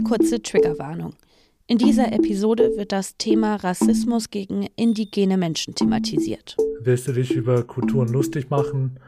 [0.00, 1.12] Eine kurze Triggerwarnung.
[1.66, 6.56] In dieser Episode wird das Thema Rassismus gegen indigene Menschen thematisiert.
[6.80, 8.98] Willst du dich über Kulturen lustig machen,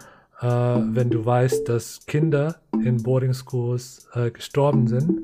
[0.42, 5.22] äh, wenn du weißt, dass Kinder in Boarding Schools äh, gestorben sind,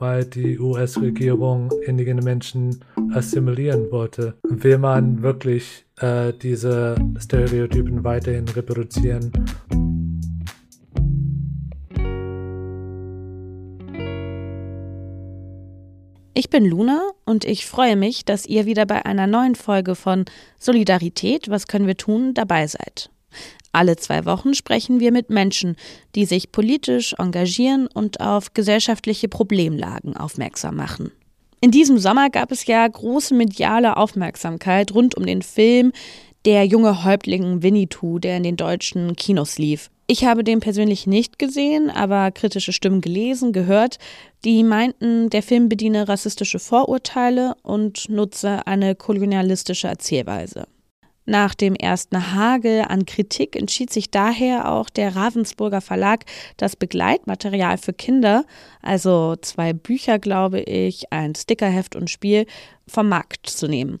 [0.00, 4.34] weil die US-Regierung indigene Menschen assimilieren wollte?
[4.42, 9.30] Will man wirklich äh, diese Stereotypen weiterhin reproduzieren?
[16.54, 20.24] Bin Luna und ich freue mich, dass ihr wieder bei einer neuen Folge von
[20.60, 23.10] Solidarität, was können wir tun, dabei seid.
[23.72, 25.74] Alle zwei Wochen sprechen wir mit Menschen,
[26.14, 31.10] die sich politisch engagieren und auf gesellschaftliche Problemlagen aufmerksam machen.
[31.60, 35.90] In diesem Sommer gab es ja große mediale Aufmerksamkeit rund um den Film
[36.46, 39.90] Der junge Häuptling Winnetou, der in den deutschen Kinos lief.
[40.06, 43.98] Ich habe den persönlich nicht gesehen, aber kritische Stimmen gelesen, gehört,
[44.44, 50.66] die meinten, der Film bediene rassistische Vorurteile und nutze eine kolonialistische Erzählweise.
[51.26, 56.26] Nach dem ersten Hagel an Kritik entschied sich daher auch der Ravensburger Verlag,
[56.58, 58.44] das Begleitmaterial für Kinder,
[58.82, 62.44] also zwei Bücher, glaube ich, ein Stickerheft und Spiel,
[62.86, 64.00] vom Markt zu nehmen.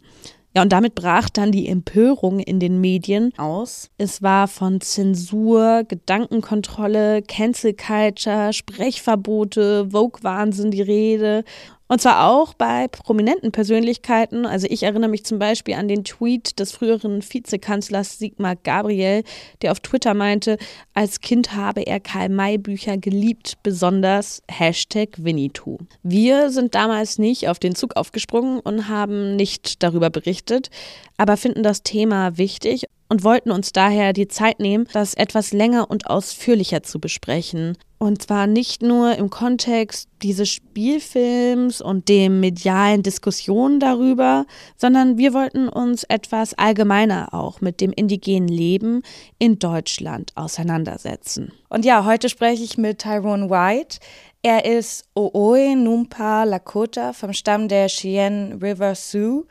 [0.56, 3.90] Ja, und damit brach dann die Empörung in den Medien aus.
[3.98, 11.42] Es war von Zensur, Gedankenkontrolle, Cancel Culture, Sprechverbote, Vogue-Wahnsinn die Rede.
[11.86, 14.46] Und zwar auch bei prominenten Persönlichkeiten.
[14.46, 19.22] Also ich erinnere mich zum Beispiel an den Tweet des früheren Vizekanzlers Sigmar Gabriel,
[19.60, 20.56] der auf Twitter meinte,
[20.94, 25.78] als Kind habe er Karl-May-Bücher geliebt, besonders Hashtag Winnetou.
[26.02, 30.70] Wir sind damals nicht auf den Zug aufgesprungen und haben nicht darüber berichtet,
[31.18, 35.90] aber finden das Thema wichtig und wollten uns daher die Zeit nehmen, das etwas länger
[35.90, 37.76] und ausführlicher zu besprechen.
[37.98, 45.32] Und zwar nicht nur im Kontext dieses Spielfilms und dem medialen Diskussionen darüber, sondern wir
[45.32, 49.02] wollten uns etwas allgemeiner auch mit dem indigenen Leben
[49.38, 51.52] in Deutschland auseinandersetzen.
[51.68, 53.98] Und ja, heute spreche ich mit Tyrone White.
[54.42, 59.46] Er ist Ooe Numpa Lakota vom Stamm der Cheyenne River Sioux.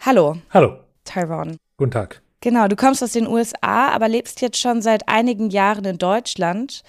[0.00, 0.36] Hallo.
[0.50, 0.80] Hallo.
[1.04, 1.56] Tyrone.
[1.78, 2.20] Guten Tag.
[2.40, 6.82] Genau, du kommst aus den USA, aber lebst jetzt schon seit einigen Jahren in Deutschland.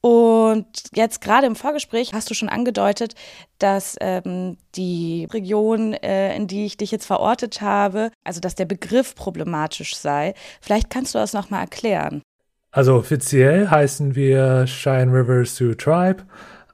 [0.00, 3.14] Und jetzt gerade im Vorgespräch hast du schon angedeutet,
[3.60, 8.64] dass ähm, die Region, äh, in die ich dich jetzt verortet habe, also dass der
[8.64, 10.34] Begriff problematisch sei.
[10.60, 12.20] Vielleicht kannst du das nochmal erklären.
[12.72, 16.24] Also offiziell heißen wir Cheyenne River Sioux Tribe.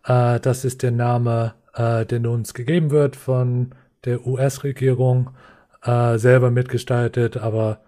[0.06, 3.74] Äh, das ist der Name, äh, den uns gegeben wird von
[4.06, 5.30] der US-Regierung
[5.82, 7.80] äh, selber mitgestaltet, aber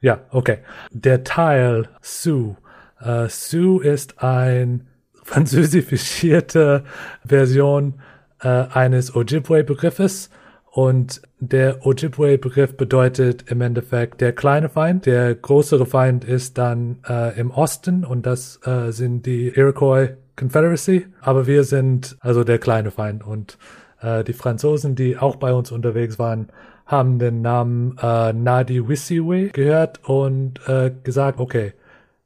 [0.00, 0.58] ja, okay.
[0.92, 2.56] Der Teil Sioux.
[3.00, 4.86] Äh, Sioux ist ein
[5.24, 6.84] französische
[7.24, 7.94] Version
[8.40, 10.30] äh, eines Ojibwe-Begriffes.
[10.70, 15.06] Und der Ojibwe-Begriff bedeutet im Endeffekt der kleine Feind.
[15.06, 21.06] Der größere Feind ist dann äh, im Osten und das äh, sind die Iroquois Confederacy.
[21.22, 23.56] Aber wir sind also der kleine Feind und
[24.02, 26.48] äh, die Franzosen, die auch bei uns unterwegs waren,
[26.86, 31.74] haben den Namen äh, Nadi Wisiwe gehört und äh, gesagt, okay,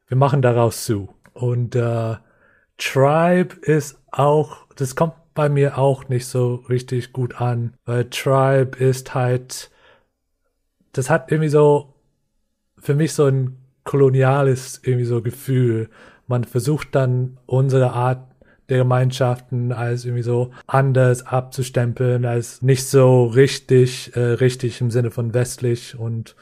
[0.06, 1.08] wir machen daraus Sioux.
[1.32, 2.16] Und äh,
[2.76, 8.76] Tribe ist auch, das kommt bei mir auch nicht so richtig gut an, weil Tribe
[8.78, 9.70] ist halt,
[10.92, 11.94] das hat irgendwie so,
[12.76, 15.88] für mich so ein koloniales irgendwie so Gefühl.
[16.26, 18.29] Man versucht dann unsere Art
[18.70, 25.10] der Gemeinschaften als irgendwie so anders abzustempeln, als nicht so richtig, äh, richtig im Sinne
[25.10, 26.36] von westlich und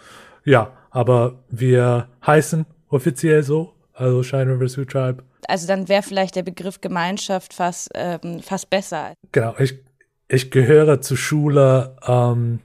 [0.44, 5.22] ja, aber wir heißen offiziell so, also Shine River Sioux Tribe.
[5.47, 9.15] Also dann wäre vielleicht der Begriff Gemeinschaft fast, ähm, fast besser.
[9.33, 9.78] Genau, ich,
[10.28, 12.61] ich gehöre zur Schule ähm,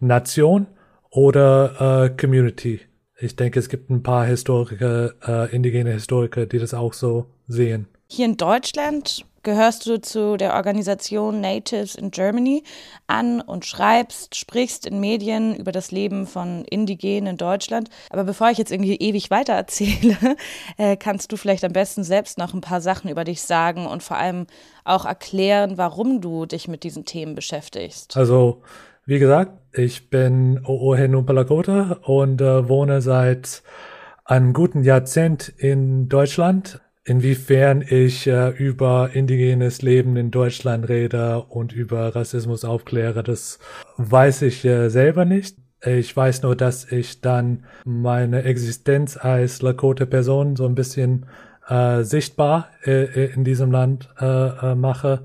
[0.00, 0.66] Nation
[1.10, 2.80] oder äh, Community.
[3.20, 7.88] Ich denke, es gibt ein paar Historiker, äh, indigene Historiker, die das auch so sehen.
[8.10, 12.64] Hier in Deutschland gehörst du zu der Organisation Natives in Germany
[13.06, 17.90] an und schreibst, sprichst in Medien über das Leben von Indigenen in Deutschland.
[18.08, 20.16] Aber bevor ich jetzt irgendwie ewig weiter erzähle,
[20.78, 24.02] äh, kannst du vielleicht am besten selbst noch ein paar Sachen über dich sagen und
[24.02, 24.46] vor allem
[24.84, 28.16] auch erklären, warum du dich mit diesen Themen beschäftigst.
[28.16, 28.62] Also,
[29.04, 33.62] wie gesagt, ich bin Oohenu Palakota und äh, wohne seit
[34.24, 41.72] einem guten Jahrzehnt in Deutschland Inwiefern ich äh, über indigenes Leben in Deutschland rede und
[41.72, 43.58] über Rassismus aufkläre, das
[43.96, 45.56] weiß ich äh, selber nicht.
[45.82, 51.24] Ich weiß nur, dass ich dann meine Existenz als Lakota-Person so ein bisschen
[51.66, 55.24] äh, sichtbar äh, in diesem Land äh, äh, mache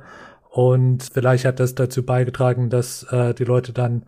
[0.51, 4.05] Und vielleicht hat das dazu beigetragen, dass äh, die Leute dann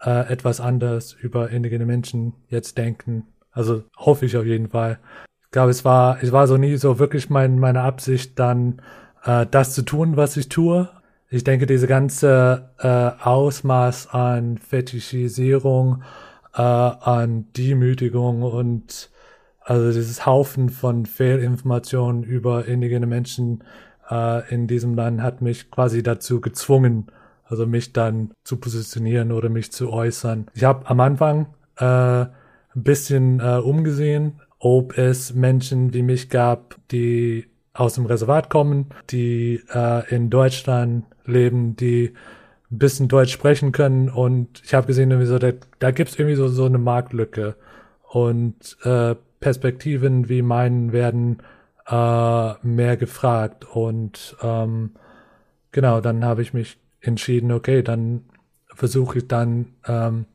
[0.00, 3.24] äh, etwas anders über indigene Menschen jetzt denken.
[3.50, 5.00] Also hoffe ich auf jeden Fall.
[5.46, 8.82] Ich glaube, es war, es war so nie so wirklich mein, meine Absicht, dann
[9.24, 10.88] äh, das zu tun, was ich tue.
[11.28, 16.02] Ich denke, diese ganze äh, Ausmaß an Fetischisierung,
[16.54, 19.10] äh, an Demütigung und
[19.60, 23.64] also dieses Haufen von Fehlinformationen über indigene Menschen
[24.10, 27.06] äh, in diesem Land hat mich quasi dazu gezwungen,
[27.44, 30.46] also mich dann zu positionieren oder mich zu äußern.
[30.54, 31.46] Ich habe am Anfang
[31.78, 32.30] äh, ein
[32.74, 39.62] bisschen äh, umgesehen, ob es Menschen wie mich gab, die aus dem Reservat kommen, die
[39.72, 42.14] äh, in Deutschland leben, die
[42.70, 44.08] ein bisschen Deutsch sprechen können.
[44.08, 47.56] Und ich habe gesehen, irgendwie so, da, da gibt es irgendwie so, so eine Marktlücke.
[48.08, 51.42] Und äh, Perspektiven wie meinen werden
[51.86, 53.64] äh, mehr gefragt.
[53.64, 54.92] Und ähm,
[55.72, 58.24] genau, dann habe ich mich entschieden, okay, dann
[58.68, 60.26] versuche ich dann ähm,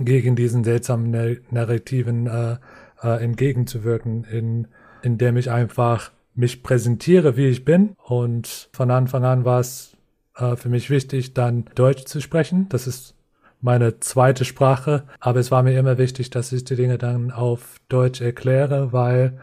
[0.00, 2.56] gegen diesen seltsamen Narrativen äh,
[3.02, 4.68] äh, entgegenzuwirken, in,
[5.02, 7.96] indem ich einfach mich präsentiere, wie ich bin.
[8.02, 9.96] Und von Anfang an war es
[10.36, 12.68] äh, für mich wichtig, dann Deutsch zu sprechen.
[12.68, 13.14] Das ist
[13.60, 15.04] meine zweite Sprache.
[15.20, 19.40] Aber es war mir immer wichtig, dass ich die Dinge dann auf Deutsch erkläre, weil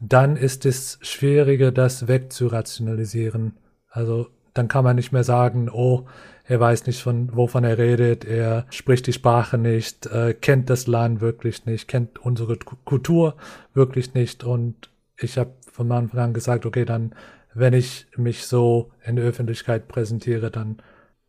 [0.00, 3.56] dann ist es schwieriger, das wegzurationalisieren.
[3.90, 6.06] Also dann kann man nicht mehr sagen, oh,
[6.48, 10.86] er weiß nicht, von wovon er redet, er spricht die Sprache nicht, äh, kennt das
[10.86, 13.34] Land wirklich nicht, kennt unsere Kultur
[13.74, 14.44] wirklich nicht.
[14.44, 17.14] Und ich habe von Anfang an gesagt, okay, dann,
[17.52, 20.76] wenn ich mich so in der Öffentlichkeit präsentiere, dann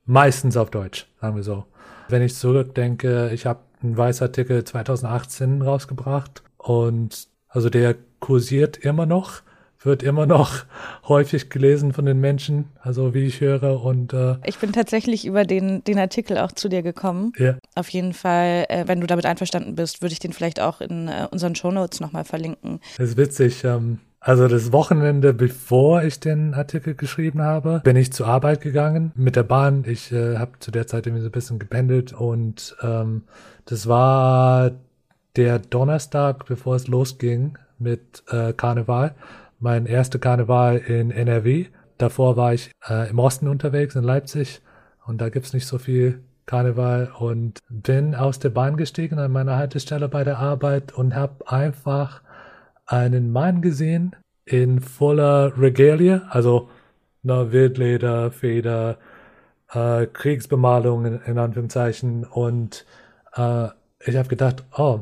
[0.05, 1.65] meistens auf Deutsch, sagen wir so.
[2.09, 9.41] Wenn ich zurückdenke, ich habe einen Weißartikel 2018 rausgebracht und also der kursiert immer noch
[9.81, 10.65] wird immer noch
[11.07, 13.83] häufig gelesen von den Menschen, also wie ich höre.
[13.83, 17.33] Und äh, ich bin tatsächlich über den, den Artikel auch zu dir gekommen.
[17.37, 17.57] Ja.
[17.75, 21.07] Auf jeden Fall, äh, wenn du damit einverstanden bist, würde ich den vielleicht auch in
[21.07, 22.79] äh, unseren Shownotes nochmal verlinken.
[22.97, 23.63] Das ist witzig.
[23.63, 29.11] Ähm, also das Wochenende, bevor ich den Artikel geschrieben habe, bin ich zur Arbeit gegangen
[29.15, 29.85] mit der Bahn.
[29.87, 33.23] Ich äh, habe zu der Zeit irgendwie so ein bisschen gependelt und ähm,
[33.65, 34.71] das war
[35.35, 39.13] der Donnerstag, bevor es losging mit äh, Karneval
[39.59, 41.67] mein erster Karneval in NRW.
[41.97, 44.61] Davor war ich äh, im Osten unterwegs, in Leipzig.
[45.05, 47.11] Und da gibt's nicht so viel Karneval.
[47.17, 52.21] Und bin aus der Bahn gestiegen an meiner Haltestelle bei der Arbeit und habe einfach
[52.85, 54.15] einen Mann gesehen
[54.45, 56.69] in voller Regalie, also
[57.23, 58.97] ne, Wildleder, Feder,
[59.71, 62.23] äh, Kriegsbemalung in, Anführungszeichen.
[62.23, 62.85] Und
[63.35, 63.67] äh,
[64.05, 65.01] ich habe gedacht, oh,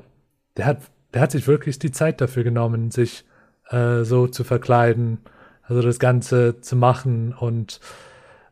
[0.58, 0.80] der hat,
[1.14, 3.26] der hat sich wirklich die Zeit dafür genommen, sich
[3.70, 5.20] äh, so zu verkleiden,
[5.64, 7.34] also das Ganze zu machen.
[7.34, 7.80] Und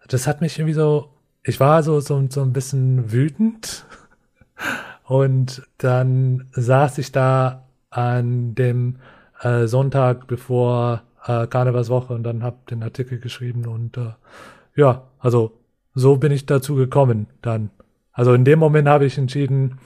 [0.07, 1.10] das hat mich irgendwie so,
[1.44, 3.86] ich war so, so, so ein bisschen wütend.
[5.06, 8.95] Und dann saß ich da an dem
[9.42, 14.13] äh, Sonntag bevor äh, Karnevalswoche und dann hab den Artikel geschrieben und äh,
[14.75, 15.59] ja, also
[15.94, 17.69] so bin ich dazu gekommen dann.
[18.12, 19.80] Also in dem Moment habe ich entschieden,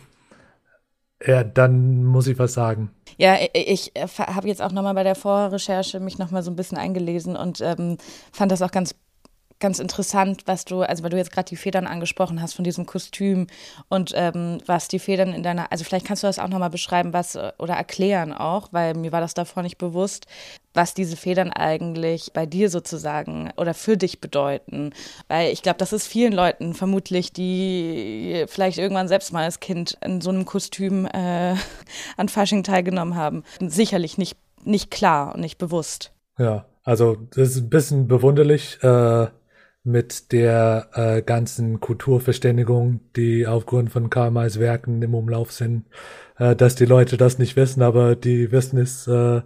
[1.25, 2.91] ja, dann muss ich was sagen.
[3.17, 7.35] Ja, ich habe jetzt auch nochmal bei der Vorrecherche mich nochmal so ein bisschen eingelesen
[7.35, 7.97] und ähm,
[8.31, 8.95] fand das auch ganz
[9.59, 12.85] ganz interessant, was du, also weil du jetzt gerade die Federn angesprochen hast von diesem
[12.85, 13.47] Kostüm
[13.89, 17.13] und ähm, was die Federn in deiner, also vielleicht kannst du das auch nochmal beschreiben,
[17.13, 20.27] was oder erklären auch, weil mir war das davor nicht bewusst,
[20.77, 24.93] was diese Federn eigentlich bei dir sozusagen oder für dich bedeuten.
[25.27, 29.97] Weil ich glaube, das ist vielen Leuten vermutlich, die vielleicht irgendwann selbst mal als Kind
[30.01, 31.55] in so einem Kostüm äh,
[32.17, 36.13] an Fasching teilgenommen haben, sicherlich nicht, nicht klar und nicht bewusst.
[36.37, 38.81] Ja, also das ist ein bisschen bewunderlich.
[38.81, 39.27] Äh
[39.87, 45.85] mit der äh, ganzen Kulturverständigung, die aufgrund von Karl Mays Werken im Umlauf sind,
[46.37, 49.41] äh, dass die Leute das nicht wissen, aber die wissen es äh,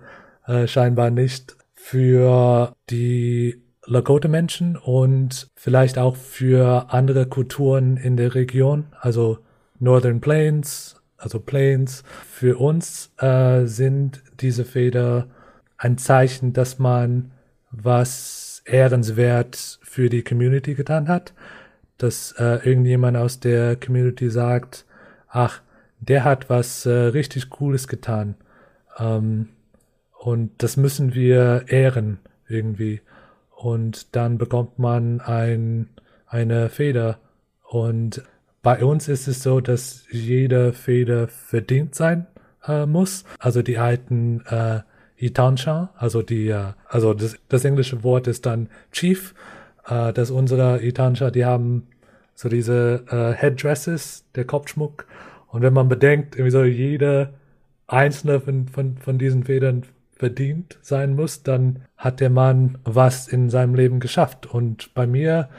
[0.48, 1.56] äh, scheinbar nicht.
[1.74, 9.40] Für die Lakota-Menschen und vielleicht auch für andere Kulturen in der Region, also
[9.80, 12.04] Northern Plains, also Plains.
[12.30, 15.28] Für uns äh, sind diese Feder
[15.78, 17.32] ein Zeichen, dass man
[17.72, 21.34] was ehrenswert für die Community getan hat,
[21.98, 24.86] dass äh, irgendjemand aus der Community sagt,
[25.28, 25.62] ach,
[26.00, 28.36] der hat was äh, richtig Cooles getan.
[28.98, 29.50] Ähm,
[30.22, 33.02] und das müssen wir ehren irgendwie.
[33.56, 35.90] Und dann bekommt man ein,
[36.28, 37.18] eine Feder.
[37.68, 38.24] Und
[38.62, 42.28] bei uns ist es so, dass jede Feder verdient sein
[42.68, 43.24] äh, muss.
[43.40, 44.82] Also die alten äh,
[45.18, 49.34] Itansha, also die, äh, also das, das englische Wort ist dann Chief
[49.88, 51.88] äh, dass unsere Itansha, die haben
[52.36, 55.06] so diese äh, Headdresses, der Kopfschmuck.
[55.48, 57.34] Und wenn man bedenkt, irgendwie so jede
[57.88, 59.84] einzelne von, von, von diesen Federn
[60.22, 64.46] verdient sein muss, dann hat der Mann was in seinem Leben geschafft.
[64.46, 65.50] Und bei mir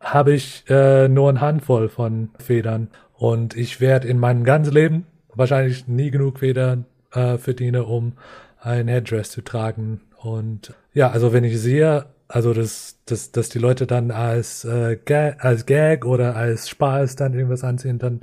[0.00, 2.88] habe ich äh, nur eine Handvoll von Federn.
[3.12, 8.14] Und ich werde in meinem ganzen Leben wahrscheinlich nie genug Federn äh, verdienen, um
[8.58, 10.00] ein Headdress zu tragen.
[10.16, 14.96] Und ja, also wenn ich sehe, also dass, dass, dass die Leute dann als, äh,
[15.04, 18.22] Gag, als Gag oder als Spaß dann irgendwas anziehen, dann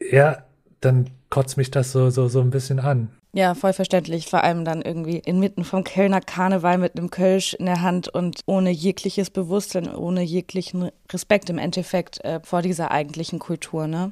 [0.00, 0.44] ja,
[0.80, 3.10] dann kotzt mich das so, so, so ein bisschen an.
[3.32, 4.26] Ja, voll verständlich.
[4.26, 8.40] Vor allem dann irgendwie inmitten vom Kölner Karneval mit einem Kölsch in der Hand und
[8.46, 13.86] ohne jegliches Bewusstsein, ohne jeglichen Respekt im Endeffekt äh, vor dieser eigentlichen Kultur.
[13.86, 14.10] Ne?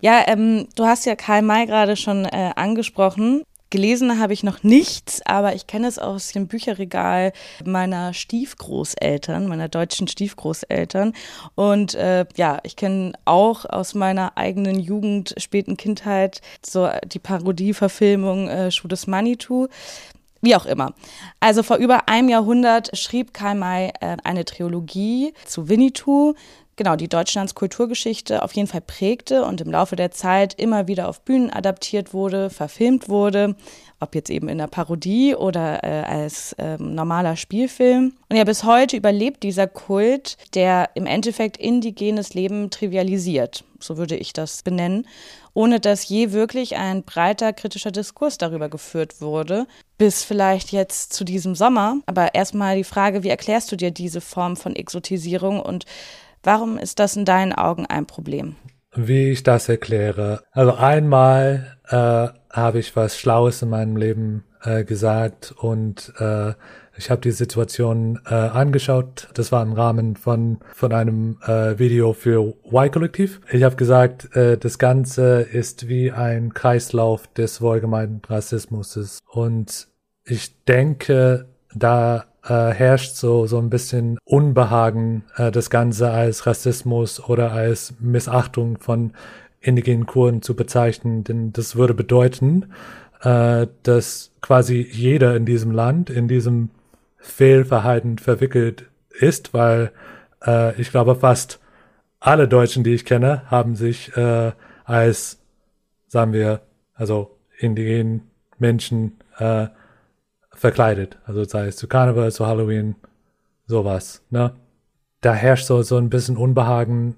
[0.00, 3.42] Ja, ähm, du hast ja Karl May gerade schon äh, angesprochen.
[3.74, 7.32] Gelesen habe ich noch nichts, aber ich kenne es aus dem Bücherregal
[7.64, 11.12] meiner Stiefgroßeltern, meiner deutschen Stiefgroßeltern.
[11.56, 18.48] Und äh, ja, ich kenne auch aus meiner eigenen Jugend, späten Kindheit so die Parodieverfilmung
[18.48, 19.66] äh, Schuh Manitou.
[20.40, 20.94] Wie auch immer.
[21.40, 26.34] Also vor über einem Jahrhundert schrieb Karl May äh, eine Trilogie zu Winnetou,
[26.76, 31.08] genau, die Deutschlands Kulturgeschichte auf jeden Fall prägte und im Laufe der Zeit immer wieder
[31.08, 33.56] auf Bühnen adaptiert wurde, verfilmt wurde,
[34.00, 38.14] ob jetzt eben in der Parodie oder äh, als ähm, normaler Spielfilm.
[38.28, 44.16] Und ja, bis heute überlebt dieser Kult, der im Endeffekt indigenes Leben trivialisiert, so würde
[44.16, 45.06] ich das benennen,
[45.54, 49.66] ohne dass je wirklich ein breiter kritischer Diskurs darüber geführt wurde,
[49.98, 51.98] bis vielleicht jetzt zu diesem Sommer.
[52.06, 55.84] Aber erstmal die Frage, wie erklärst du dir diese Form von Exotisierung und
[56.44, 58.56] Warum ist das in deinen Augen ein Problem?
[58.94, 60.42] Wie ich das erkläre.
[60.52, 66.52] Also einmal äh, habe ich was Schlaues in meinem Leben äh, gesagt und äh,
[66.96, 69.28] ich habe die Situation äh, angeschaut.
[69.34, 73.40] Das war im Rahmen von von einem äh, Video für Y-Kollektiv.
[73.50, 79.18] Ich habe gesagt, äh, das Ganze ist wie ein Kreislauf des wohlgemeinten Rassismus.
[79.26, 79.88] Und
[80.24, 87.22] ich denke, da äh, herrscht so, so ein bisschen Unbehagen, äh, das Ganze als Rassismus
[87.22, 89.12] oder als Missachtung von
[89.60, 91.24] indigenen Kurden zu bezeichnen.
[91.24, 92.72] Denn das würde bedeuten,
[93.22, 96.70] äh, dass quasi jeder in diesem Land in diesem
[97.16, 98.84] Fehlverhalten verwickelt
[99.18, 99.92] ist, weil
[100.46, 101.60] äh, ich glaube fast
[102.20, 104.52] alle Deutschen, die ich kenne, haben sich äh,
[104.84, 105.38] als,
[106.06, 106.60] sagen wir,
[106.94, 109.68] also indigenen Menschen äh,
[110.64, 111.18] verkleidet.
[111.26, 112.96] Also sei es zu Karneval, zu Halloween,
[113.66, 114.22] sowas.
[114.30, 114.54] Ne?
[115.20, 117.16] Da herrscht so, so ein bisschen Unbehagen,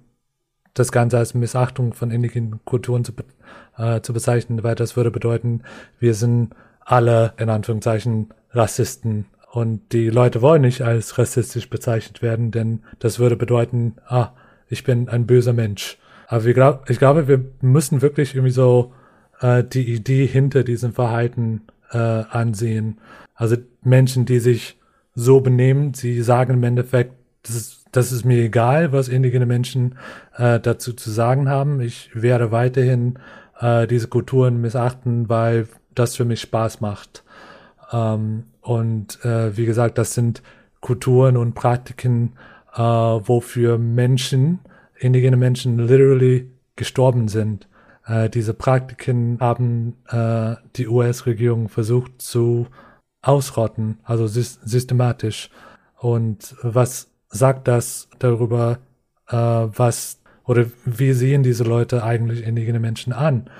[0.74, 3.12] das Ganze als Missachtung von indigenen Kulturen zu,
[3.78, 5.62] äh, zu bezeichnen, weil das würde bedeuten,
[6.00, 12.50] wir sind alle in Anführungszeichen Rassisten und die Leute wollen nicht als rassistisch bezeichnet werden,
[12.50, 14.30] denn das würde bedeuten, ah,
[14.68, 15.98] ich bin ein böser Mensch.
[16.26, 18.92] Aber wir glaub, ich glaube, wir müssen wirklich irgendwie so
[19.40, 21.62] äh, die Idee hinter diesem Verhalten
[21.92, 23.00] äh, ansehen.
[23.34, 24.78] Also Menschen, die sich
[25.14, 29.96] so benehmen, sie sagen im Endeffekt, das ist, das ist mir egal, was indigene Menschen
[30.36, 31.80] äh, dazu zu sagen haben.
[31.80, 33.18] Ich werde weiterhin
[33.60, 37.24] äh, diese Kulturen missachten, weil das für mich Spaß macht.
[37.92, 40.42] Ähm, und äh, wie gesagt, das sind
[40.80, 42.34] Kulturen und Praktiken,
[42.74, 44.60] äh, wofür Menschen,
[44.98, 47.68] indigene Menschen literally gestorben sind.
[48.06, 52.68] Äh, diese Praktiken haben äh, die US-Regierung versucht zu
[53.22, 55.50] ausrotten, also systematisch.
[55.98, 58.78] Und was sagt das darüber,
[59.28, 63.50] äh, was oder wie sehen diese Leute eigentlich indigene Menschen an?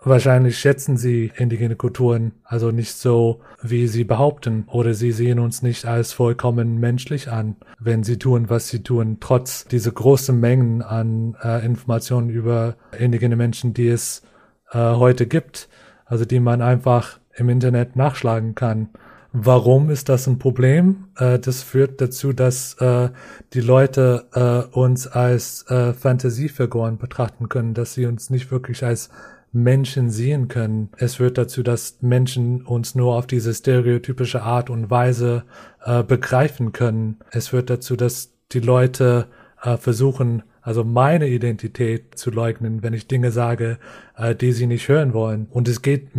[0.00, 5.60] Wahrscheinlich schätzen sie indigene Kulturen also nicht so, wie sie behaupten, oder sie sehen uns
[5.62, 10.82] nicht als vollkommen menschlich an, wenn sie tun, was sie tun, trotz dieser großen Mengen
[10.82, 14.22] an äh, Informationen über indigene Menschen, die es
[14.70, 15.68] äh, heute gibt,
[16.04, 18.90] also die man einfach im Internet nachschlagen kann.
[19.32, 21.08] Warum ist das ein Problem?
[21.16, 23.10] Äh, das führt dazu, dass äh,
[23.52, 29.10] die Leute äh, uns als äh, Fantasiefiguren betrachten können, dass sie uns nicht wirklich als
[29.52, 30.90] Menschen sehen können.
[30.96, 35.44] Es führt dazu, dass Menschen uns nur auf diese stereotypische Art und Weise
[35.84, 37.16] äh, begreifen können.
[37.30, 39.26] Es führt dazu, dass die Leute
[39.62, 43.78] äh, versuchen, also meine Identität zu leugnen, wenn ich Dinge sage,
[44.16, 45.46] äh, die sie nicht hören wollen.
[45.50, 46.10] Und es geht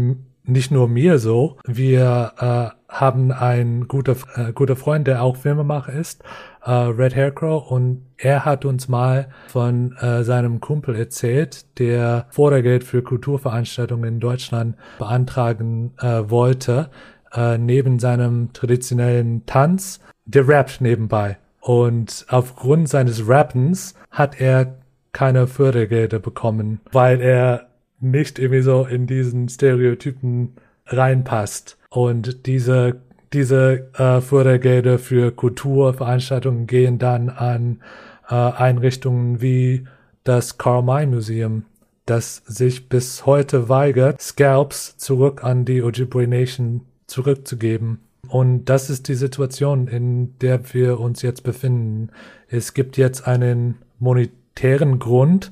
[0.44, 1.58] nicht nur mir so.
[1.66, 6.24] Wir äh, haben einen guter, äh, guter Freund, der auch Filmemacher ist,
[6.64, 12.84] äh, Red Haircrow, und er hat uns mal von äh, seinem Kumpel erzählt, der Fördergeld
[12.84, 16.90] für Kulturveranstaltungen in Deutschland beantragen äh, wollte,
[17.34, 21.38] äh, neben seinem traditionellen Tanz, der rappt nebenbei.
[21.62, 24.80] Und aufgrund seines Rappens hat er
[25.12, 27.68] keine Fördergelder bekommen, weil er
[28.00, 30.54] nicht irgendwie so in diesen Stereotypen
[30.86, 31.78] reinpasst.
[31.90, 33.02] Und diese,
[33.34, 37.82] diese äh, Fördergelder für Kulturveranstaltungen gehen dann an
[38.30, 39.86] äh, Einrichtungen wie
[40.24, 41.66] das Karl May Museum,
[42.06, 48.00] das sich bis heute weigert, Scalps zurück an die Ojibwe Nation zurückzugeben.
[48.28, 52.10] Und das ist die Situation, in der wir uns jetzt befinden.
[52.48, 55.52] Es gibt jetzt einen monetären Grund,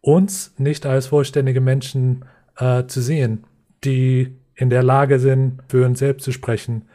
[0.00, 2.24] uns nicht als vollständige Menschen
[2.56, 3.44] äh, zu sehen,
[3.84, 6.86] die in der Lage sind, für uns selbst zu sprechen,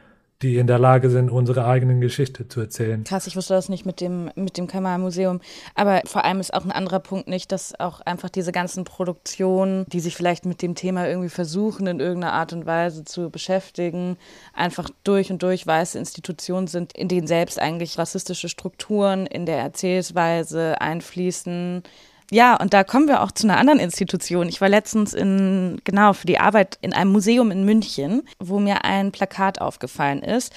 [0.42, 3.04] die in der Lage sind, unsere eigenen Geschichte zu erzählen.
[3.06, 5.39] Krass, ich wusste das nicht mit dem, mit dem Kammermuseum.
[5.75, 9.86] Aber vor allem ist auch ein anderer Punkt nicht, dass auch einfach diese ganzen Produktionen,
[9.88, 14.18] die sich vielleicht mit dem Thema irgendwie versuchen, in irgendeiner Art und Weise zu beschäftigen,
[14.54, 19.58] einfach durch und durch weiße Institutionen sind, in denen selbst eigentlich rassistische Strukturen in der
[19.58, 21.84] Erzählweise einfließen
[22.32, 24.50] ja, und da kommen wir auch zu einer anderen Institution.
[24.50, 28.84] Ich war letztens in, genau, für die Arbeit in einem Museum in München, wo mir
[28.84, 30.53] ein Plakat aufgefallen ist.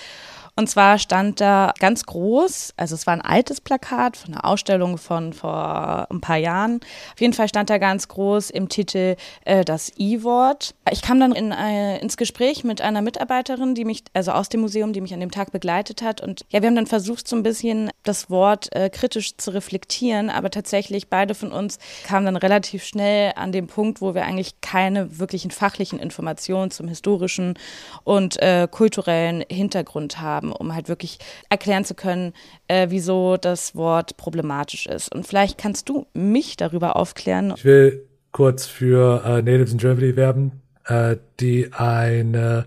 [0.59, 4.99] Und zwar stand da ganz groß, also es war ein altes Plakat von einer Ausstellung
[4.99, 6.81] von vor ein paar Jahren.
[7.13, 10.75] Auf jeden Fall stand da ganz groß im Titel äh, das I-Wort.
[10.91, 14.61] Ich kam dann in, äh, ins Gespräch mit einer Mitarbeiterin, die mich, also aus dem
[14.63, 16.21] Museum, die mich an dem Tag begleitet hat.
[16.21, 20.29] Und ja, wir haben dann versucht, so ein bisschen das Wort äh, kritisch zu reflektieren,
[20.29, 24.61] aber tatsächlich beide von uns kamen dann relativ schnell an den Punkt, wo wir eigentlich
[24.61, 27.57] keine wirklichen fachlichen Informationen zum historischen
[28.03, 32.33] und äh, kulturellen Hintergrund haben haben, um halt wirklich erklären zu können,
[32.67, 35.15] äh, wieso das Wort problematisch ist.
[35.15, 37.55] Und vielleicht kannst du mich darüber aufklären.
[37.57, 42.67] Ich will kurz für äh, Natives in Germany werben, äh, die eine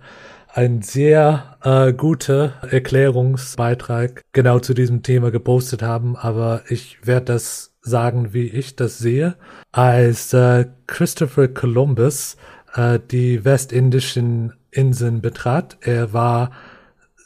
[0.53, 7.71] ein sehr äh, guter Erklärungsbeitrag genau zu diesem Thema gepostet haben, aber ich werde das
[7.79, 9.35] sagen, wie ich das sehe.
[9.71, 12.35] Als äh, Christopher Columbus
[12.75, 16.51] äh, die westindischen Inseln betrat, er war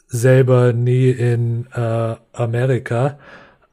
[0.06, 3.18] selber nie in äh, Amerika.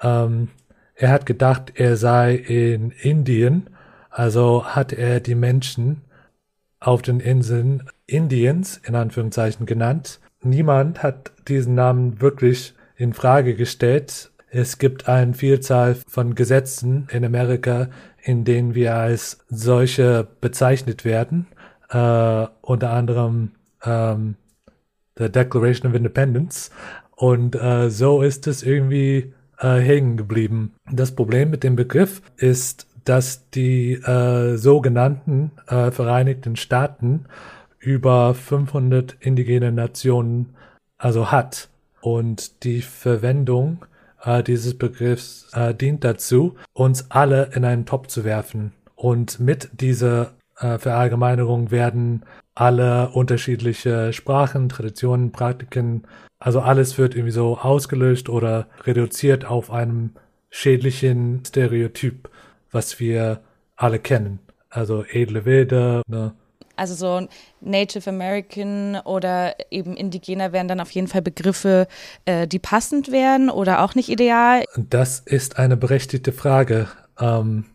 [0.01, 0.49] Ähm,
[0.95, 3.69] er hat gedacht, er sei in Indien,
[4.09, 6.01] also hat er die Menschen
[6.79, 10.19] auf den Inseln Indiens in Anführungszeichen genannt.
[10.41, 14.31] Niemand hat diesen Namen wirklich in Frage gestellt.
[14.49, 17.87] Es gibt eine Vielzahl von Gesetzen in Amerika,
[18.21, 21.47] in denen wir als solche bezeichnet werden.
[21.89, 23.51] Äh, unter anderem
[23.83, 24.35] ähm,
[25.17, 26.71] the Declaration of Independence.
[27.15, 30.73] Und äh, so ist es irgendwie äh, hängen geblieben.
[30.91, 37.25] Das Problem mit dem Begriff ist, dass die äh, sogenannten äh, Vereinigten Staaten
[37.79, 40.55] über 500 indigene Nationen
[40.97, 41.69] also hat.
[42.01, 43.85] Und die Verwendung
[44.23, 48.73] äh, dieses Begriffs äh, dient dazu, uns alle in einen Topf zu werfen.
[48.95, 52.23] Und mit dieser äh, Verallgemeinerung werden
[52.55, 56.03] alle unterschiedliche Sprachen, Traditionen, Praktiken,
[56.39, 60.11] also alles wird irgendwie so ausgelöscht oder reduziert auf einem
[60.49, 62.29] schädlichen Stereotyp,
[62.71, 63.39] was wir
[63.75, 64.39] alle kennen.
[64.69, 66.33] Also edle Wilde, ne?
[66.75, 67.27] Also so
[67.61, 71.87] Native American oder eben Indigener wären dann auf jeden Fall Begriffe,
[72.25, 74.63] äh, die passend wären oder auch nicht ideal.
[74.75, 76.87] Das ist eine berechtigte Frage.
[77.19, 77.65] Ähm,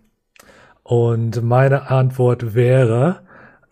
[0.83, 3.21] und meine Antwort wäre,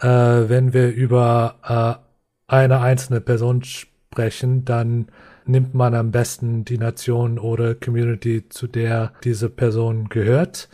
[0.00, 2.00] äh, wenn wir über
[2.48, 5.06] äh, eine einzelne Person sprechen, dann
[5.44, 10.68] nimmt man am besten die Nation oder Community, zu der diese Person gehört,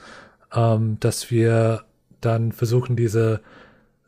[0.54, 1.84] ähm, dass wir
[2.20, 3.40] dann versuchen, diese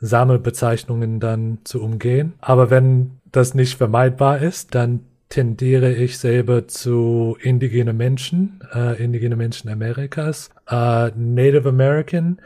[0.01, 2.35] Sammelbezeichnungen dann zu umgehen.
[2.41, 9.37] Aber wenn das nicht vermeidbar ist, dann tendiere ich selber zu indigene Menschen, äh, indigene
[9.37, 10.51] Menschen Amerikas.
[10.69, 12.39] Äh, Native American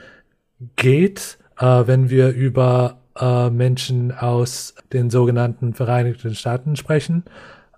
[0.77, 7.25] geht, äh, wenn wir über äh, Menschen aus den sogenannten Vereinigten Staaten sprechen.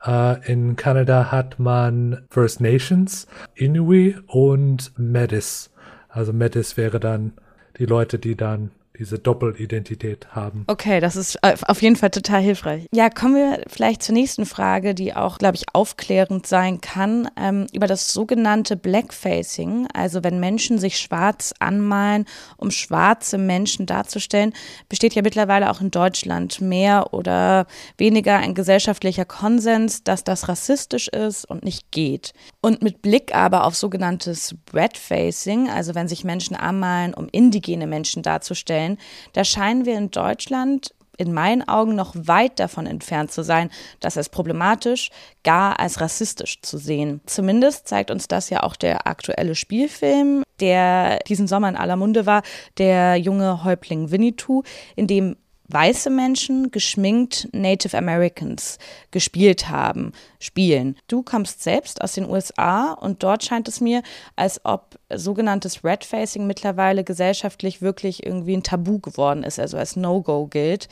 [0.04, 5.70] Äh, in Kanada hat man First Nations, Inuit und Metis.
[6.08, 7.32] Also Metis wäre dann
[7.78, 10.64] die Leute, die dann diese Doppelidentität haben.
[10.66, 12.86] Okay, das ist auf jeden Fall total hilfreich.
[12.92, 17.66] Ja, kommen wir vielleicht zur nächsten Frage, die auch, glaube ich, aufklärend sein kann, ähm,
[17.72, 22.26] über das sogenannte Blackfacing, also wenn Menschen sich schwarz anmalen,
[22.58, 24.52] um schwarze Menschen darzustellen,
[24.90, 31.08] besteht ja mittlerweile auch in Deutschland mehr oder weniger ein gesellschaftlicher Konsens, dass das rassistisch
[31.08, 32.34] ist und nicht geht.
[32.60, 38.22] Und mit Blick aber auf sogenanntes Redfacing, also wenn sich Menschen anmalen, um indigene Menschen
[38.22, 38.89] darzustellen,
[39.32, 43.68] da scheinen wir in Deutschland in meinen Augen noch weit davon entfernt zu sein,
[44.00, 45.10] das als problematisch,
[45.44, 47.20] gar als rassistisch zu sehen.
[47.26, 52.24] Zumindest zeigt uns das ja auch der aktuelle Spielfilm, der diesen Sommer in aller Munde
[52.24, 52.42] war,
[52.78, 54.62] der junge Häuptling Winnetou,
[54.96, 55.36] in dem
[55.72, 58.78] weiße Menschen geschminkt Native Americans
[59.10, 60.96] gespielt haben, spielen.
[61.08, 64.02] Du kommst selbst aus den USA und dort scheint es mir,
[64.36, 70.46] als ob sogenanntes Red-Facing mittlerweile gesellschaftlich wirklich irgendwie ein Tabu geworden ist, also als No-Go
[70.46, 70.88] gilt.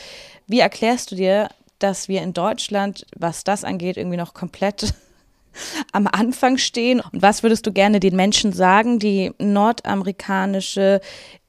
[0.47, 4.95] Wie erklärst du dir, dass wir in Deutschland, was das angeht, irgendwie noch komplett
[5.93, 7.01] am Anfang stehen?
[7.01, 11.01] Und was würdest du gerne den Menschen sagen, die nordamerikanische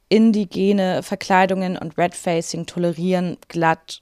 [0.10, 4.02] indigene Verkleidungen und Redfacing tolerieren, glatt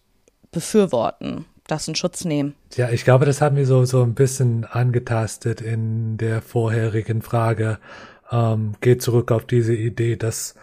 [0.51, 2.55] befürworten, das in Schutz nehmen.
[2.75, 7.77] Ja, ich glaube, das haben wir so, so ein bisschen angetastet in der vorherigen Frage.
[8.31, 10.55] Ähm, geht zurück auf diese Idee, dass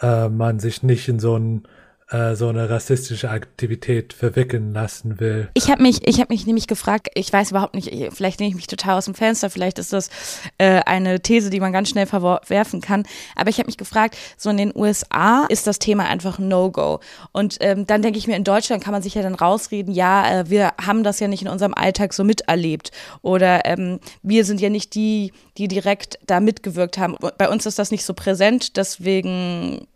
[0.00, 1.64] äh, man sich nicht in so ein
[2.12, 5.48] äh, so eine rassistische Aktivität verwickeln lassen will.
[5.54, 8.54] Ich habe mich, ich habe mich nämlich gefragt, ich weiß überhaupt nicht, vielleicht nehme ich
[8.54, 10.10] mich total aus dem Fenster, vielleicht ist das
[10.58, 14.50] äh, eine These, die man ganz schnell verwerfen kann, aber ich habe mich gefragt, so
[14.50, 17.00] in den USA ist das Thema einfach No-Go
[17.32, 20.40] und ähm, dann denke ich mir, in Deutschland kann man sich ja dann rausreden, ja,
[20.40, 22.90] äh, wir haben das ja nicht in unserem Alltag so miterlebt
[23.22, 27.16] oder ähm, wir sind ja nicht die, die direkt da mitgewirkt haben.
[27.38, 29.86] Bei uns ist das nicht so präsent, deswegen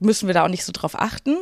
[0.00, 1.36] müssen wir da auch nicht so drauf achten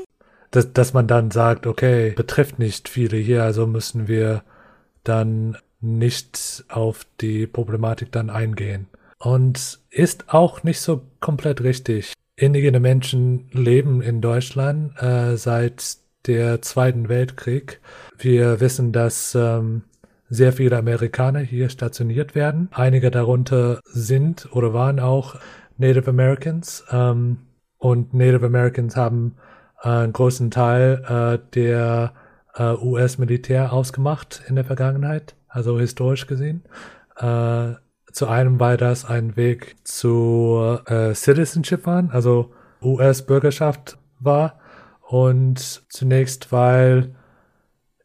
[0.50, 4.42] dass, dass man dann sagt, okay, betrifft nicht viele hier, also müssen wir
[5.04, 8.86] dann nicht auf die Problematik dann eingehen.
[9.18, 12.14] Und ist auch nicht so komplett richtig.
[12.36, 17.80] Indigene Menschen leben in Deutschland äh, seit der Zweiten Weltkrieg.
[18.18, 19.82] Wir wissen, dass ähm,
[20.28, 22.68] sehr viele Amerikaner hier stationiert werden.
[22.72, 25.36] Einige darunter sind oder waren auch
[25.76, 26.84] Native Americans.
[26.90, 27.38] Ähm,
[27.78, 29.36] und Native Americans haben
[29.80, 32.12] einen großen Teil äh, der
[32.54, 36.64] äh, US-Militär ausgemacht in der Vergangenheit, also historisch gesehen.
[37.16, 37.74] Äh,
[38.12, 44.58] zu einem, weil das ein Weg zu äh, Citizenship war, also US-Bürgerschaft war.
[45.02, 47.14] Und zunächst, weil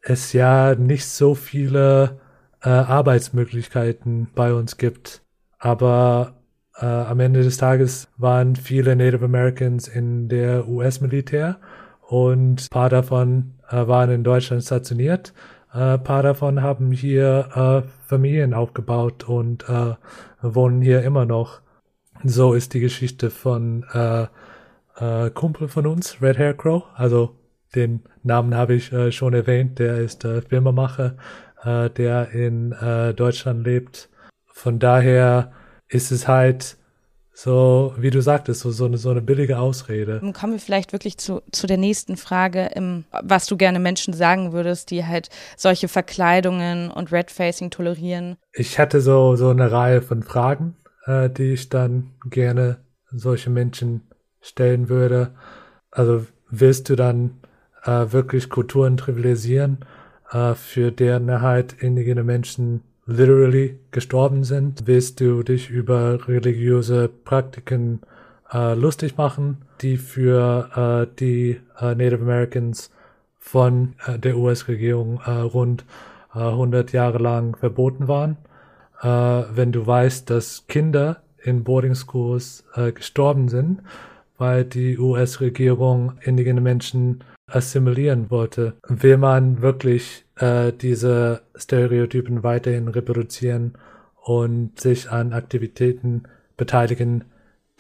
[0.02, 2.20] es ja nicht so viele
[2.64, 5.22] äh, Arbeitsmöglichkeiten bei uns gibt.
[5.60, 6.35] Aber
[6.80, 11.58] äh, am Ende des Tages waren viele Native Americans in der US-Militär
[12.02, 15.34] und paar davon äh, waren in Deutschland stationiert.
[15.74, 17.50] Äh, paar davon haben hier
[17.86, 19.96] äh, Familien aufgebaut und äh,
[20.42, 21.62] wohnen hier immer noch.
[22.24, 24.28] So ist die Geschichte von äh,
[24.98, 26.84] äh, Kumpel von uns, Red Hair Crow.
[26.96, 27.36] Also
[27.76, 29.80] den Namen habe ich äh, schon erwähnt.
[29.80, 31.18] Der ist äh, Filmemacher,
[31.64, 34.10] äh, der in äh, Deutschland lebt.
[34.46, 35.52] Von daher
[35.88, 36.78] ist es halt
[37.38, 40.22] so, wie du sagtest, so, so, eine, so eine billige Ausrede.
[40.32, 44.54] Kommen wir vielleicht wirklich zu, zu der nächsten Frage, im, was du gerne Menschen sagen
[44.54, 48.38] würdest, die halt solche Verkleidungen und Redfacing tolerieren.
[48.54, 52.78] Ich hatte so, so eine Reihe von Fragen, äh, die ich dann gerne
[53.12, 54.08] solche Menschen
[54.40, 55.36] stellen würde.
[55.92, 57.42] Also willst du dann
[57.84, 59.80] äh, wirklich Kulturen trivialisieren,
[60.32, 68.02] äh, für deren halt indigene Menschen literally gestorben sind, willst du dich über religiöse Praktiken
[68.52, 72.92] äh, lustig machen, die für äh, die äh, Native Americans
[73.46, 75.86] von äh, der US-Regierung äh, rund
[76.32, 78.38] 100 äh, Jahre lang verboten waren.
[79.02, 82.64] wenn du weißt, dass Kinder in Boarding Schools
[82.96, 83.82] gestorben sind,
[84.38, 93.74] weil die US-Regierung indigene Menschen assimilieren wollte, will man wirklich äh, diese Stereotypen weiterhin reproduzieren
[94.22, 96.24] und sich an Aktivitäten
[96.58, 97.26] beteiligen,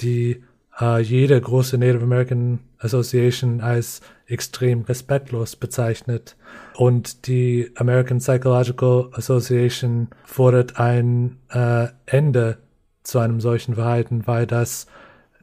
[0.02, 0.44] die
[0.80, 6.36] äh, jede große Native American Association als extrem respektlos bezeichnet.
[6.76, 12.58] Und die American Psychological Association fordert ein äh, Ende
[13.04, 14.88] zu einem solchen Verhalten, weil das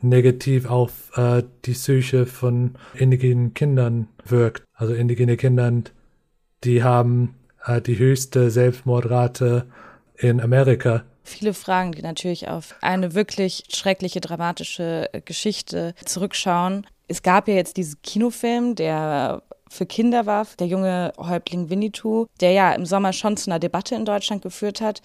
[0.02, 4.64] negativ auf äh, die Psyche von indigenen Kindern wirkt.
[4.74, 5.84] Also indigene Kindern
[6.64, 7.34] die haben
[7.66, 9.66] äh, die höchste Selbstmordrate
[10.16, 11.04] in Amerika.
[11.24, 16.86] Viele Fragen, die natürlich auf eine wirklich schreckliche, dramatische äh, Geschichte zurückschauen.
[17.08, 22.52] Es gab ja jetzt diesen Kinofilm, der für Kinder war, der junge Häuptling Winnetou, der
[22.52, 25.00] ja im Sommer schon zu einer Debatte in Deutschland geführt hat.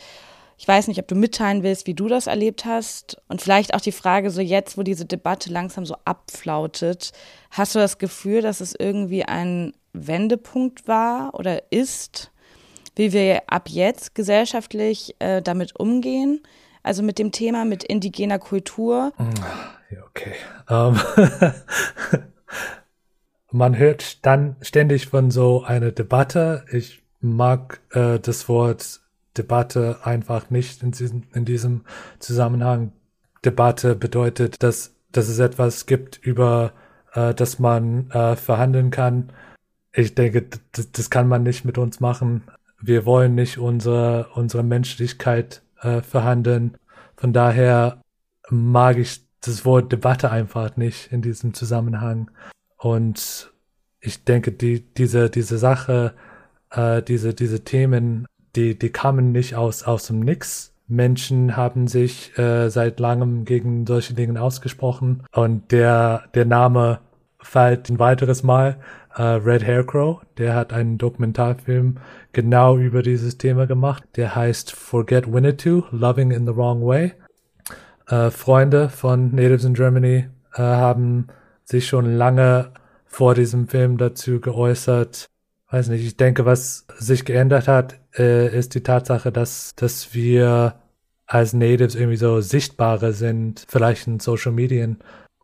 [0.58, 3.22] Ich weiß nicht, ob du mitteilen willst, wie du das erlebt hast.
[3.28, 7.12] Und vielleicht auch die Frage, so jetzt, wo diese Debatte langsam so abflautet,
[7.52, 12.32] hast du das Gefühl, dass es irgendwie ein Wendepunkt war oder ist,
[12.96, 16.42] wie wir ab jetzt gesellschaftlich äh, damit umgehen?
[16.82, 19.14] Also mit dem Thema, mit indigener Kultur?
[19.92, 20.34] Ja, okay.
[20.70, 21.00] Um,
[23.52, 26.66] man hört dann ständig von so einer Debatte.
[26.72, 29.02] Ich mag äh, das Wort
[29.38, 31.82] Debatte einfach nicht in diesem, in diesem
[32.20, 32.92] Zusammenhang.
[33.46, 36.74] Debatte bedeutet, dass, dass es etwas gibt, über
[37.14, 39.32] äh, das man äh, verhandeln kann.
[39.94, 40.46] Ich denke,
[40.92, 42.44] das kann man nicht mit uns machen.
[42.80, 46.78] Wir wollen nicht unsere, unsere Menschlichkeit äh, verhandeln.
[47.16, 48.02] Von daher
[48.50, 52.30] mag ich das Wort Debatte einfach nicht in diesem Zusammenhang.
[52.78, 53.52] Und
[54.00, 56.14] ich denke, die, diese, diese Sache,
[56.72, 60.74] äh, diese, diese Themen, die, die kamen nicht aus, aus dem Nix.
[60.88, 67.00] Menschen haben sich äh, seit langem gegen solche Dinge ausgesprochen und der, der Name
[67.40, 68.78] fällt ein weiteres Mal.
[69.16, 71.98] Äh, Red Hair Crow, der hat einen Dokumentarfilm
[72.32, 74.04] genau über dieses Thema gemacht.
[74.16, 77.14] Der heißt Forget Winnetou, Loving in the Wrong Way.
[78.08, 81.28] Äh, Freunde von Natives in Germany äh, haben
[81.64, 82.72] sich schon lange
[83.06, 85.28] vor diesem Film dazu geäußert.
[85.70, 90.76] Weiß nicht, ich denke, was sich geändert hat, äh, ist die Tatsache, dass, dass wir
[91.26, 95.00] als Natives irgendwie so sichtbarer sind, vielleicht in Social Medien,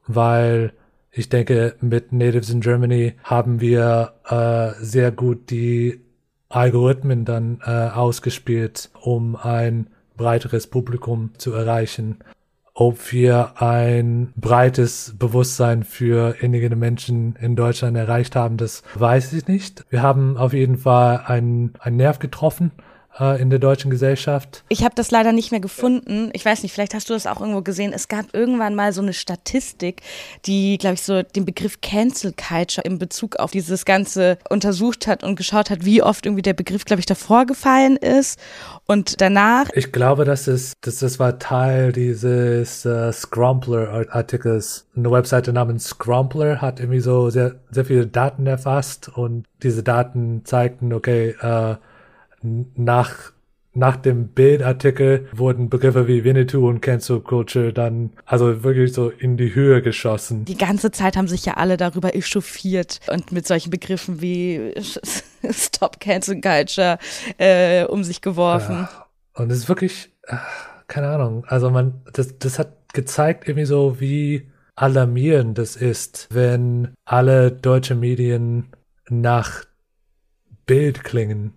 [0.08, 0.72] weil
[1.12, 6.02] ich denke, mit Natives in Germany haben wir äh, sehr gut die
[6.48, 12.20] Algorithmen dann äh, ausgespielt, um ein breiteres Publikum zu erreichen
[12.74, 19.48] ob wir ein breites Bewusstsein für indigene Menschen in Deutschland erreicht haben, das weiß ich
[19.48, 19.86] nicht.
[19.90, 22.72] Wir haben auf jeden Fall einen, einen Nerv getroffen
[23.20, 24.64] äh, in der deutschen Gesellschaft.
[24.70, 26.30] Ich habe das leider nicht mehr gefunden.
[26.34, 27.94] Ich weiß nicht, vielleicht hast du das auch irgendwo gesehen.
[27.94, 30.02] Es gab irgendwann mal so eine Statistik,
[30.46, 35.24] die, glaube ich, so den Begriff Cancel Culture in Bezug auf dieses Ganze untersucht hat
[35.24, 38.40] und geschaut hat, wie oft irgendwie der Begriff, glaube ich, davor gefallen ist
[38.86, 39.70] und danach.
[39.74, 44.88] Ich glaube, das ist, das, das war Teil dieses äh, Scrumpler-Artikels.
[44.96, 50.42] Eine Webseite namens Scrumpler hat irgendwie so sehr, sehr viele Daten erfasst und diese Daten
[50.46, 51.76] zeigten, okay, äh,
[52.44, 53.34] nach
[53.76, 59.36] nach dem Bildartikel wurden Begriffe wie Winnetou und Cancel Culture dann also wirklich so in
[59.36, 60.46] die Höhe geschossen.
[60.46, 64.74] Die ganze Zeit haben sich ja alle darüber echauffiert und mit solchen Begriffen wie
[65.50, 67.00] Stop Cancel Culture
[67.40, 68.76] äh, um sich geworfen.
[68.76, 69.08] Ja.
[69.34, 74.00] Und es ist wirklich, ach, keine Ahnung, also man, das, das hat gezeigt irgendwie so,
[74.00, 78.68] wie alarmierend das ist, wenn alle deutsche Medien
[79.10, 79.66] nach
[80.68, 81.54] Bild klingen.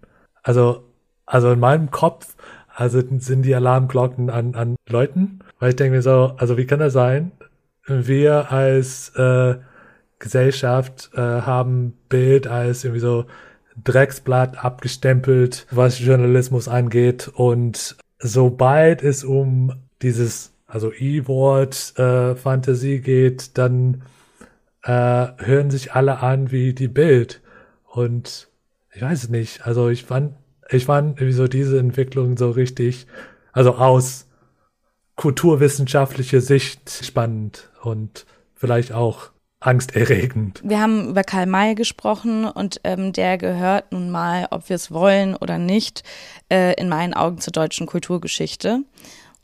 [0.46, 0.85] Also,
[1.26, 2.37] also in meinem Kopf,
[2.72, 6.78] also sind die Alarmglocken an, an Leuten, weil ich denke mir so, also wie kann
[6.78, 7.32] das sein?
[7.88, 9.56] Wir als äh,
[10.20, 13.24] Gesellschaft äh, haben Bild als irgendwie so
[13.82, 17.26] Drecksblatt abgestempelt, was Journalismus angeht.
[17.26, 24.02] Und sobald es um dieses, also E-Wort äh, Fantasie geht, dann
[24.85, 27.42] äh, hören sich alle an wie die Bild.
[27.85, 28.46] Und
[28.96, 29.66] ich weiß es nicht.
[29.66, 30.35] Also ich fand,
[30.70, 33.06] ich fand irgendwie so diese Entwicklung so richtig,
[33.52, 34.26] also aus
[35.16, 39.30] kulturwissenschaftlicher Sicht spannend und vielleicht auch
[39.61, 40.62] angsterregend.
[40.64, 44.90] Wir haben über Karl May gesprochen und ähm, der gehört nun mal, ob wir es
[44.90, 46.02] wollen oder nicht,
[46.50, 48.80] äh, in meinen Augen zur deutschen Kulturgeschichte.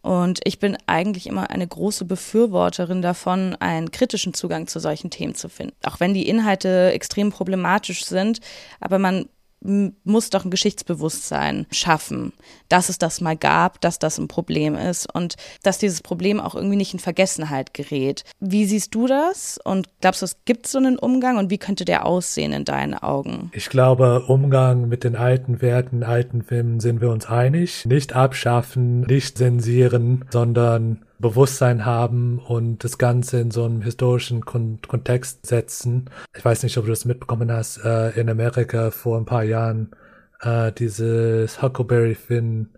[0.01, 5.35] Und ich bin eigentlich immer eine große Befürworterin davon, einen kritischen Zugang zu solchen Themen
[5.35, 5.77] zu finden.
[5.85, 8.41] Auch wenn die Inhalte extrem problematisch sind,
[8.81, 9.27] aber man
[9.63, 12.33] muss doch ein Geschichtsbewusstsein schaffen,
[12.69, 16.55] dass es das mal gab, dass das ein Problem ist und dass dieses Problem auch
[16.55, 18.25] irgendwie nicht in Vergessenheit gerät.
[18.41, 21.85] Wie siehst du das und glaubst du, es gibt so einen Umgang und wie könnte
[21.85, 23.51] der aussehen in deinen Augen?
[23.55, 27.87] Ich glaube, Umgang mit den alten Werten, alten Filmen sind wir uns einig.
[27.87, 34.81] Nicht abschaffen, nicht zensieren, sondern Bewusstsein haben und das Ganze in so einem historischen Kon
[34.87, 36.11] Kontext setzen.
[36.37, 39.97] Ich weiß nicht, ob du das mitbekommen hast, äh, in Amerika vor ein paar Jahren
[40.41, 42.69] äh, dieses Huckleberry Finn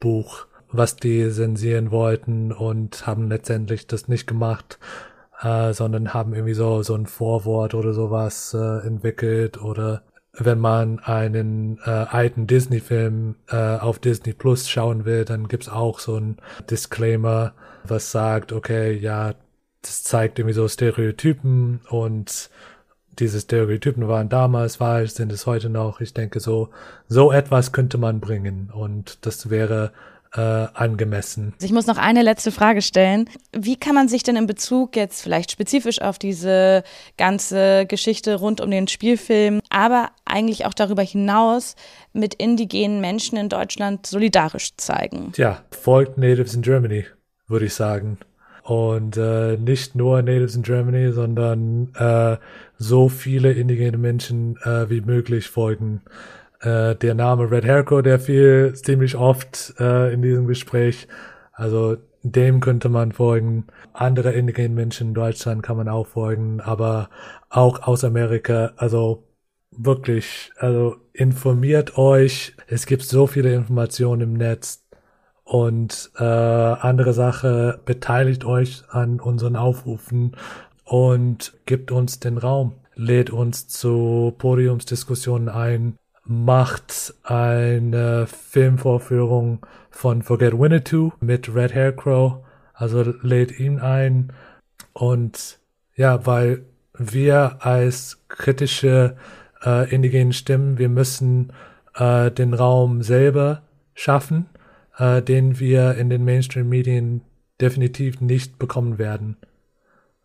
[0.00, 4.80] Buch, was die zensieren wollten und haben letztendlich das nicht gemacht,
[5.40, 11.00] äh, sondern haben irgendwie so so ein Vorwort oder sowas äh, entwickelt oder wenn man
[11.00, 16.36] einen äh, alten Disney-Film äh, auf Disney Plus schauen will, dann gibt's auch so ein
[16.70, 17.52] Disclaimer,
[17.84, 19.34] was sagt, okay, ja,
[19.82, 22.50] das zeigt irgendwie so Stereotypen und
[23.18, 26.00] diese Stereotypen waren damals falsch, sind es heute noch.
[26.00, 26.70] Ich denke, so,
[27.08, 29.92] so etwas könnte man bringen und das wäre
[30.34, 31.54] äh, angemessen.
[31.60, 33.28] Ich muss noch eine letzte Frage stellen.
[33.52, 36.84] Wie kann man sich denn in Bezug jetzt vielleicht spezifisch auf diese
[37.16, 41.74] ganze Geschichte rund um den Spielfilm, aber eigentlich auch darüber hinaus
[42.12, 45.32] mit indigenen Menschen in Deutschland solidarisch zeigen?
[45.32, 47.06] Tja, folgt Natives in Germany,
[47.48, 48.18] würde ich sagen.
[48.62, 52.36] Und äh, nicht nur Natives in Germany, sondern äh,
[52.78, 56.02] so viele indigene Menschen äh, wie möglich folgen.
[56.60, 61.08] Äh, der Name Red Hairco, der fiel ziemlich oft äh, in diesem Gespräch.
[61.52, 63.66] Also dem könnte man folgen.
[63.92, 67.08] Andere indigenen Menschen in Deutschland kann man auch folgen, aber
[67.48, 68.72] auch aus Amerika.
[68.76, 69.24] Also
[69.70, 72.54] wirklich, also informiert euch.
[72.66, 74.84] Es gibt so viele Informationen im Netz.
[75.44, 80.36] Und äh, andere Sache, beteiligt euch an unseren Aufrufen
[80.84, 82.74] und gibt uns den Raum.
[82.94, 92.44] Lädt uns zu Podiumsdiskussionen ein, macht eine Filmvorführung von Forget Winnetou mit Red Hair Crow.
[92.74, 94.32] Also lädt ihn ein.
[94.92, 95.58] Und
[95.96, 96.64] ja, weil
[96.96, 99.16] wir als kritische
[99.64, 101.52] äh, indigenen Stimmen, wir müssen
[101.94, 103.62] äh, den Raum selber
[103.94, 104.46] schaffen,
[104.98, 107.22] äh, den wir in den Mainstream-Medien
[107.60, 109.36] definitiv nicht bekommen werden.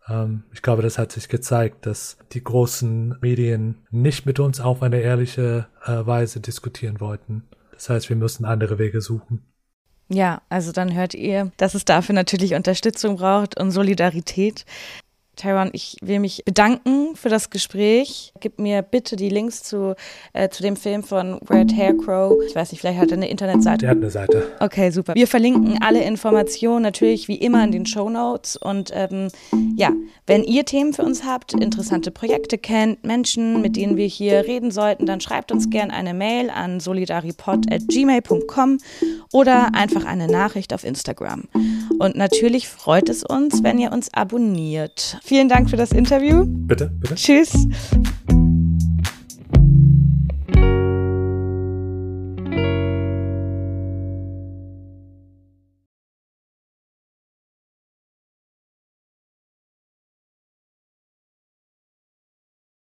[0.08, 4.82] Ähm, ich glaube, das hat sich gezeigt, dass die großen Medien nicht mit uns auf
[4.82, 7.44] eine ehrliche äh, Weise diskutieren wollten.
[7.72, 9.42] Das heißt, wir müssen andere Wege suchen.
[10.08, 14.64] Ja, also dann hört ihr, dass es dafür natürlich Unterstützung braucht und Solidarität.
[15.36, 18.32] Tyron, ich will mich bedanken für das Gespräch.
[18.40, 19.94] Gib mir bitte die Links zu,
[20.32, 22.42] äh, zu dem Film von Red Hair Crow.
[22.46, 23.80] Ich weiß nicht, vielleicht hat er eine Internetseite.
[23.80, 24.54] Der hat eine Seite.
[24.60, 25.14] Okay, super.
[25.14, 28.56] Wir verlinken alle Informationen natürlich wie immer in den Show Notes.
[28.56, 29.28] Und ähm,
[29.76, 29.92] ja,
[30.26, 34.70] wenn ihr Themen für uns habt, interessante Projekte kennt, Menschen, mit denen wir hier reden
[34.70, 38.78] sollten, dann schreibt uns gerne eine Mail an solidaripod.gmail.com
[39.32, 41.44] oder einfach eine Nachricht auf Instagram.
[41.98, 45.18] Und natürlich freut es uns, wenn ihr uns abonniert.
[45.26, 46.44] Vielen Dank für das Interview.
[46.46, 47.16] Bitte, bitte.
[47.16, 47.66] Tschüss.